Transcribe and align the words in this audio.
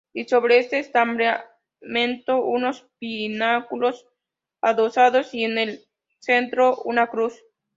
Y 0.13 0.25
sobre 0.25 0.57
este 0.57 0.79
entablamento, 0.79 2.43
unos 2.43 2.87
pináculos 2.97 4.07
adosados 4.59 5.31
y 5.35 5.43
en 5.43 5.59
el 5.59 5.83
centro 6.19 6.77
una 6.85 7.05
cruz. 7.05 7.39